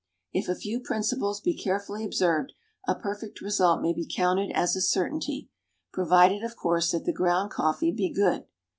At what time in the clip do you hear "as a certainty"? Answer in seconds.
4.55-5.47